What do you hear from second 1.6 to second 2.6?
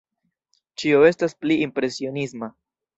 impresionisma.